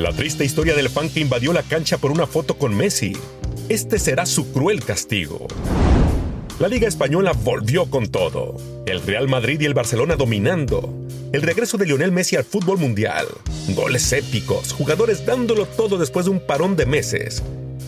La 0.00 0.14
triste 0.14 0.46
historia 0.46 0.74
del 0.74 0.88
fan 0.88 1.10
que 1.10 1.20
invadió 1.20 1.52
la 1.52 1.62
cancha 1.62 1.98
por 1.98 2.10
una 2.10 2.26
foto 2.26 2.56
con 2.56 2.74
Messi. 2.74 3.12
Este 3.68 3.98
será 3.98 4.24
su 4.24 4.50
cruel 4.50 4.82
castigo. 4.82 5.46
La 6.58 6.68
Liga 6.68 6.88
Española 6.88 7.32
volvió 7.44 7.84
con 7.90 8.08
todo. 8.08 8.56
El 8.86 9.02
Real 9.02 9.28
Madrid 9.28 9.60
y 9.60 9.66
el 9.66 9.74
Barcelona 9.74 10.16
dominando. 10.16 10.90
El 11.34 11.42
regreso 11.42 11.76
de 11.76 11.84
Lionel 11.84 12.12
Messi 12.12 12.36
al 12.36 12.44
fútbol 12.44 12.78
mundial. 12.78 13.26
Goles 13.74 14.10
épicos, 14.14 14.72
jugadores 14.72 15.26
dándolo 15.26 15.66
todo 15.66 15.98
después 15.98 16.24
de 16.24 16.30
un 16.30 16.40
parón 16.46 16.76
de 16.76 16.86
meses. 16.86 17.42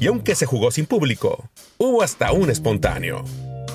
Y 0.00 0.06
aunque 0.06 0.34
se 0.34 0.46
jugó 0.46 0.70
sin 0.70 0.86
público, 0.86 1.50
hubo 1.76 2.02
hasta 2.02 2.32
un 2.32 2.48
espontáneo. 2.48 3.22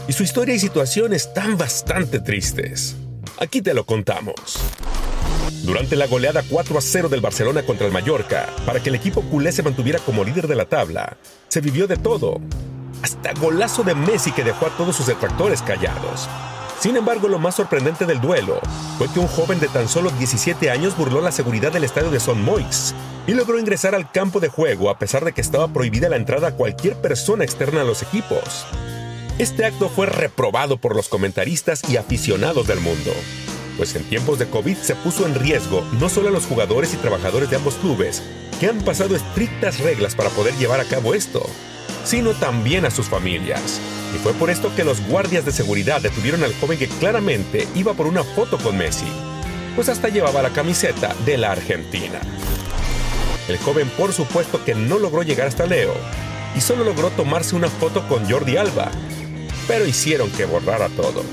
Y 0.08 0.14
su 0.14 0.24
historia 0.24 0.56
y 0.56 0.60
situación 0.60 1.14
están 1.14 1.56
bastante 1.56 2.20
tristes. 2.20 2.96
Aquí 3.38 3.62
te 3.62 3.76
lo 3.76 3.86
contamos. 3.86 4.58
Durante 5.64 5.96
la 5.96 6.08
goleada 6.08 6.44
4 6.48 6.78
a 6.78 6.82
0 6.82 7.10
del 7.10 7.22
Barcelona 7.22 7.64
contra 7.64 7.88
el 7.88 7.94
Mallorca, 7.94 8.50
para 8.66 8.82
que 8.82 8.90
el 8.90 8.96
equipo 8.96 9.22
culé 9.22 9.52
se 9.52 9.64
mantuviera 9.64 10.00
como 10.00 10.24
líder 10.24 10.48
de 10.48 10.56
la 10.56 10.66
tabla, 10.66 11.18
se 11.48 11.62
vivió 11.62 11.88
de 11.88 11.98
todo. 11.98 12.42
Hasta 13.02 13.34
golazo 13.34 13.84
de 13.84 13.96
Messi 13.96 14.32
que 14.32 14.44
dejó 14.44 14.66
a 14.66 14.78
todos 14.78 14.96
sus 14.96 15.08
detractores 15.08 15.62
callados. 15.62 16.28
Sin 16.80 16.98
embargo, 16.98 17.30
lo 17.30 17.40
más 17.40 17.56
sorprendente 17.56 18.06
del 18.06 18.20
duelo 18.20 18.60
fue 18.98 19.08
que 19.08 19.20
un 19.20 19.28
joven 19.28 19.60
de 19.62 19.70
tan 19.70 19.88
solo 19.88 20.10
17 20.12 20.70
años 20.70 20.98
burló 20.98 21.22
la 21.22 21.32
seguridad 21.32 21.72
del 21.72 21.86
estadio 21.86 22.12
de 22.12 22.20
Son 22.20 22.44
Moix 22.44 22.94
y 23.26 23.34
logró 23.34 23.58
ingresar 23.58 23.96
al 23.96 24.12
campo 24.12 24.42
de 24.42 24.50
juego 24.50 24.90
a 24.90 25.00
pesar 25.00 25.24
de 25.24 25.32
que 25.32 25.40
estaba 25.40 25.70
prohibida 25.70 26.10
la 26.10 26.18
entrada 26.18 26.50
a 26.50 26.56
cualquier 26.56 26.96
persona 26.98 27.46
externa 27.46 27.82
a 27.82 27.86
los 27.86 28.02
equipos. 28.02 28.66
Este 29.40 29.66
acto 29.66 29.90
fue 29.90 30.08
reprobado 30.08 30.78
por 30.78 30.96
los 30.96 31.08
comentaristas 31.08 31.82
y 31.90 31.96
aficionados 31.96 32.68
del 32.68 32.82
mundo, 32.82 33.12
pues 33.78 33.96
en 33.96 34.04
tiempos 34.04 34.40
de 34.40 34.48
COVID 34.48 34.78
se 34.78 34.96
puso 34.96 35.26
en 35.26 35.36
riesgo 35.36 35.84
no 36.00 36.10
solo 36.10 36.30
a 36.30 36.32
los 36.32 36.46
jugadores 36.46 36.94
y 36.94 36.98
trabajadores 36.98 37.50
de 37.50 37.56
ambos 37.56 37.76
clubes, 37.76 38.22
que 38.60 38.68
han 38.68 38.82
pasado 38.82 39.16
estrictas 39.16 39.80
reglas 39.80 40.16
para 40.16 40.30
poder 40.30 40.54
llevar 40.56 40.80
a 40.80 40.86
cabo 40.86 41.14
esto, 41.14 41.46
sino 42.04 42.32
también 42.32 42.86
a 42.86 42.92
sus 42.92 43.08
familias. 43.08 43.80
Y 44.16 44.20
fue 44.20 44.34
por 44.34 44.50
esto 44.50 44.74
que 44.76 44.84
los 44.84 45.06
guardias 45.08 45.46
de 45.46 45.52
seguridad 45.52 46.02
detuvieron 46.02 46.44
al 46.44 46.54
joven 46.56 46.78
que 46.78 46.88
claramente 46.88 47.68
iba 47.76 47.94
por 47.94 48.08
una 48.08 48.24
foto 48.24 48.58
con 48.58 48.78
Messi, 48.78 49.08
pues 49.76 49.90
hasta 49.90 50.10
llevaba 50.10 50.42
la 50.42 50.52
camiseta 50.52 51.16
de 51.26 51.38
la 51.38 51.52
Argentina. 51.52 52.20
El 53.48 53.58
joven 53.58 53.90
por 53.98 54.14
supuesto 54.14 54.64
que 54.64 54.76
no 54.76 55.00
logró 55.00 55.24
llegar 55.24 55.48
hasta 55.48 55.66
Leo 55.66 55.94
y 56.56 56.62
solo 56.62 56.84
logró 56.84 57.10
tomarse 57.10 57.56
una 57.56 57.70
foto 57.70 58.08
con 58.08 58.30
Jordi 58.30 58.58
Alba, 58.58 58.92
pero 59.68 59.86
hicieron 59.86 60.30
que 60.32 60.46
borrara 60.46 60.90
todo. 60.90 61.24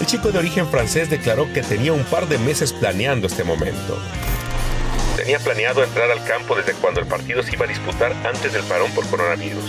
El 0.00 0.06
chico 0.06 0.30
de 0.30 0.38
origen 0.38 0.68
francés 0.68 1.08
declaró 1.08 1.50
que 1.52 1.62
tenía 1.62 1.92
un 1.92 2.04
par 2.04 2.28
de 2.28 2.38
meses 2.38 2.72
planeando 2.72 3.26
este 3.26 3.44
momento. 3.44 3.98
Tenía 5.16 5.38
planeado 5.38 5.82
entrar 5.82 6.10
al 6.10 6.22
campo 6.24 6.54
desde 6.54 6.74
cuando 6.74 7.00
el 7.00 7.06
partido 7.06 7.42
se 7.42 7.54
iba 7.54 7.64
a 7.64 7.68
disputar 7.68 8.12
antes 8.24 8.52
del 8.52 8.62
parón 8.64 8.90
por 8.92 9.06
coronavirus. 9.06 9.64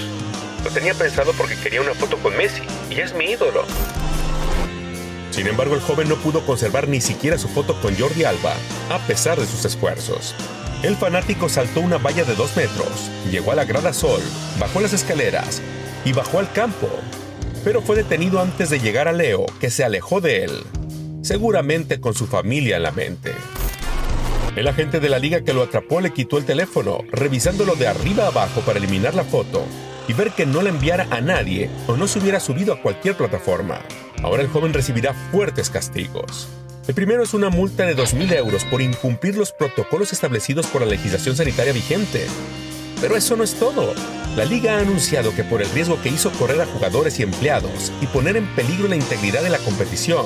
Lo 0.65 0.69
tenía 0.71 0.93
pensado 0.93 1.31
porque 1.33 1.55
quería 1.55 1.81
una 1.81 1.93
foto 1.93 2.17
con 2.17 2.35
Messi 2.35 2.61
y 2.89 2.99
es 2.99 3.13
mi 3.13 3.25
ídolo. 3.31 3.63
Sin 5.31 5.47
embargo, 5.47 5.75
el 5.75 5.81
joven 5.81 6.09
no 6.09 6.15
pudo 6.15 6.45
conservar 6.45 6.87
ni 6.87 6.99
siquiera 6.99 7.37
su 7.37 7.47
foto 7.47 7.79
con 7.79 7.97
Jordi 7.97 8.25
Alba, 8.25 8.55
a 8.89 8.97
pesar 9.07 9.39
de 9.39 9.45
sus 9.45 9.63
esfuerzos. 9.63 10.35
El 10.83 10.95
fanático 10.95 11.47
saltó 11.47 11.79
una 11.79 11.97
valla 11.97 12.23
de 12.23 12.35
dos 12.35 12.55
metros, 12.57 13.09
llegó 13.31 13.51
a 13.51 13.55
la 13.55 13.65
grada 13.65 13.93
Sol, 13.93 14.21
bajó 14.59 14.81
las 14.81 14.93
escaleras 14.93 15.61
y 16.05 16.11
bajó 16.11 16.39
al 16.39 16.51
campo, 16.51 16.89
pero 17.67 17.81
fue 17.81 17.97
detenido 17.97 18.39
antes 18.39 18.69
de 18.69 18.79
llegar 18.79 19.09
a 19.09 19.11
Leo, 19.11 19.45
que 19.59 19.69
se 19.69 19.83
alejó 19.83 20.21
de 20.21 20.45
él, 20.45 20.51
seguramente 21.21 21.99
con 21.99 22.13
su 22.13 22.25
familia 22.25 22.77
en 22.77 22.83
la 22.83 22.93
mente. 22.93 23.33
El 24.55 24.69
agente 24.69 25.01
de 25.01 25.09
la 25.09 25.19
liga 25.19 25.41
que 25.41 25.53
lo 25.53 25.63
atrapó 25.63 25.99
le 25.99 26.13
quitó 26.13 26.37
el 26.37 26.45
teléfono, 26.45 26.99
revisándolo 27.11 27.75
de 27.75 27.89
arriba 27.89 28.27
abajo 28.27 28.61
para 28.61 28.79
eliminar 28.79 29.15
la 29.15 29.25
foto 29.25 29.65
y 30.07 30.13
ver 30.13 30.31
que 30.31 30.45
no 30.45 30.61
la 30.61 30.69
enviara 30.69 31.07
a 31.11 31.19
nadie 31.19 31.69
o 31.87 31.97
no 31.97 32.07
se 32.07 32.19
hubiera 32.19 32.39
subido 32.39 32.73
a 32.73 32.81
cualquier 32.81 33.17
plataforma. 33.17 33.81
Ahora 34.23 34.43
el 34.43 34.47
joven 34.47 34.73
recibirá 34.73 35.13
fuertes 35.33 35.69
castigos. 35.69 36.47
El 36.87 36.95
primero 36.95 37.21
es 37.21 37.33
una 37.33 37.49
multa 37.49 37.85
de 37.85 37.97
2.000 37.97 38.33
euros 38.37 38.63
por 38.63 38.81
incumplir 38.81 39.35
los 39.35 39.51
protocolos 39.51 40.13
establecidos 40.13 40.67
por 40.67 40.83
la 40.83 40.87
legislación 40.87 41.35
sanitaria 41.35 41.73
vigente. 41.73 42.27
Pero 43.01 43.15
eso 43.15 43.35
no 43.35 43.43
es 43.43 43.53
todo. 43.53 43.93
La 44.35 44.45
liga 44.45 44.75
ha 44.75 44.79
anunciado 44.79 45.33
que 45.33 45.43
por 45.43 45.61
el 45.61 45.69
riesgo 45.71 46.01
que 46.01 46.09
hizo 46.09 46.31
correr 46.33 46.61
a 46.61 46.65
jugadores 46.65 47.19
y 47.19 47.23
empleados 47.23 47.91
y 48.01 48.07
poner 48.07 48.37
en 48.37 48.47
peligro 48.55 48.87
la 48.87 48.95
integridad 48.95 49.41
de 49.41 49.49
la 49.49 49.59
competición, 49.59 50.25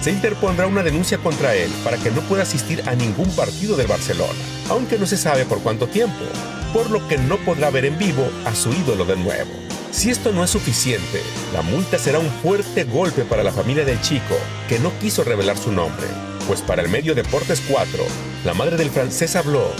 se 0.00 0.10
interpondrá 0.10 0.66
una 0.66 0.82
denuncia 0.82 1.18
contra 1.18 1.54
él 1.54 1.70
para 1.84 1.96
que 1.96 2.10
no 2.10 2.22
pueda 2.22 2.42
asistir 2.42 2.82
a 2.86 2.94
ningún 2.94 3.30
partido 3.30 3.76
del 3.76 3.86
Barcelona, 3.86 4.38
aunque 4.68 4.98
no 4.98 5.06
se 5.06 5.16
sabe 5.16 5.44
por 5.44 5.60
cuánto 5.60 5.86
tiempo, 5.86 6.24
por 6.72 6.90
lo 6.90 7.06
que 7.06 7.18
no 7.18 7.36
podrá 7.38 7.70
ver 7.70 7.84
en 7.84 7.98
vivo 7.98 8.28
a 8.44 8.54
su 8.54 8.72
ídolo 8.72 9.04
de 9.04 9.16
nuevo. 9.16 9.50
Si 9.92 10.10
esto 10.10 10.32
no 10.32 10.42
es 10.42 10.50
suficiente, 10.50 11.22
la 11.52 11.62
multa 11.62 11.98
será 11.98 12.18
un 12.18 12.30
fuerte 12.42 12.84
golpe 12.84 13.22
para 13.22 13.44
la 13.44 13.52
familia 13.52 13.84
del 13.84 14.00
chico, 14.00 14.34
que 14.68 14.78
no 14.78 14.90
quiso 14.98 15.22
revelar 15.22 15.56
su 15.56 15.70
nombre, 15.70 16.06
pues 16.48 16.62
para 16.62 16.82
el 16.82 16.88
medio 16.88 17.14
Deportes 17.14 17.62
4, 17.68 18.04
la 18.44 18.54
madre 18.54 18.76
del 18.76 18.90
francés 18.90 19.36
habló 19.36 19.70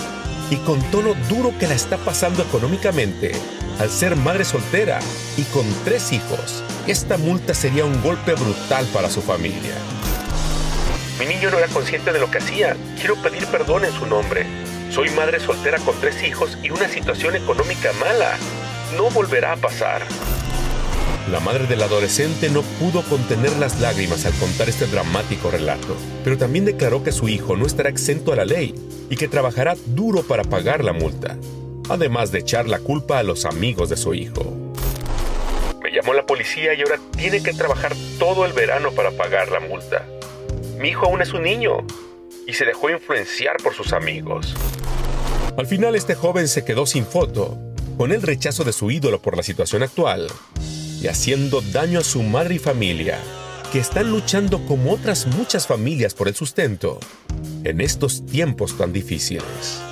y 0.51 0.57
con 0.57 0.81
tono 0.91 1.15
duro 1.29 1.53
que 1.59 1.67
la 1.67 1.75
está 1.75 1.97
pasando 1.99 2.43
económicamente 2.43 3.33
al 3.79 3.91
ser 3.91 4.17
madre 4.17 4.45
soltera 4.45 5.01
y 5.37 5.43
con 5.45 5.65
tres 5.85 6.13
hijos. 6.13 6.63
Esta 6.87 7.17
multa 7.17 7.55
sería 7.55 7.85
un 7.85 8.01
golpe 8.03 8.35
brutal 8.35 8.87
para 8.93 9.11
su 9.11 9.23
familia. 9.23 9.75
Mi 11.19 11.27
niño 11.27 11.51
no 11.51 11.59
era 11.59 11.69
consciente 11.69 12.13
de 12.13 12.19
lo 12.19 12.31
que 12.31 12.39
hacía. 12.39 12.77
Quiero 12.99 13.17
pedir 13.17 13.47
perdón 13.47 13.85
en 13.85 13.93
su 13.93 14.07
nombre. 14.07 14.47
Soy 14.91 15.11
madre 15.11 15.41
soltera 15.41 15.79
con 15.79 15.99
tres 16.01 16.23
hijos 16.23 16.59
y 16.63 16.71
una 16.71 16.89
situación 16.89 17.37
económica 17.37 17.93
mala. 17.95 18.37
No 18.97 19.11
volverá 19.11 19.53
a 19.53 19.57
pasar. 19.57 20.03
La 21.33 21.41
madre 21.41 21.67
del 21.67 21.81
adolescente 21.81 22.51
no 22.51 22.61
pudo 22.61 23.03
contener 23.05 23.57
las 23.57 23.81
lágrimas 23.81 24.27
al 24.27 24.35
contar 24.35 24.69
este 24.69 24.87
dramático 24.87 25.51
relato, 25.51 25.97
pero 26.25 26.37
también 26.37 26.67
declaró 26.67 27.03
que 27.03 27.11
su 27.11 27.27
hijo 27.27 27.57
no 27.57 27.65
estará 27.65 27.89
exento 27.89 28.35
a 28.35 28.37
la 28.37 28.45
ley 28.45 28.75
y 29.09 29.17
que 29.17 29.29
trabajará 29.29 29.75
duro 29.87 30.25
para 30.25 30.45
pagar 30.45 30.85
la 30.85 30.93
multa, 30.93 31.39
además 31.89 32.33
de 32.33 32.41
echar 32.41 32.69
la 32.69 32.81
culpa 32.81 33.19
a 33.19 33.23
los 33.23 33.47
amigos 33.47 33.89
de 33.89 33.97
su 33.97 34.13
hijo. 34.13 34.55
Me 35.83 35.91
llamó 35.91 36.13
la 36.13 36.27
policía 36.27 36.75
y 36.75 36.83
ahora 36.83 37.01
tiene 37.17 37.43
que 37.43 37.55
trabajar 37.55 37.95
todo 38.19 38.45
el 38.45 38.53
verano 38.53 38.93
para 38.93 39.11
pagar 39.13 39.51
la 39.51 39.61
multa. 39.61 40.07
Mi 40.79 40.91
hijo 40.91 41.07
aún 41.07 41.23
es 41.23 41.33
un 41.33 41.45
niño 41.45 41.79
y 42.47 42.53
se 42.53 42.67
dejó 42.67 42.91
influenciar 42.91 43.57
por 43.65 43.73
sus 43.73 43.95
amigos. 43.95 44.55
Al 45.57 45.67
final 45.67 45.95
este 45.95 46.15
joven 46.15 46.47
se 46.47 46.63
quedó 46.63 46.85
sin 46.85 47.07
foto, 47.07 47.59
con 47.97 48.13
el 48.13 48.21
rechazo 48.21 48.65
de 48.65 48.75
su 48.75 48.91
ídolo 48.91 49.23
por 49.23 49.35
la 49.35 49.43
situación 49.43 49.83
actual 49.83 50.29
y 51.03 51.09
haciendo 51.09 51.61
daño 51.73 51.99
a 51.99 52.05
su 52.05 52.23
madre 52.23 52.55
y 52.55 52.59
familia, 52.59 53.19
que 53.73 53.81
están 53.81 54.11
luchando 54.11 54.65
como 54.67 54.93
otras 54.93 55.27
muchas 55.27 55.67
familias 55.67 56.15
por 56.15 56.29
el 56.29 56.35
sustento 56.35 57.01
en 57.65 57.81
estos 57.81 58.25
tiempos 58.25 58.79
tan 58.79 58.93
difíciles. 58.93 59.92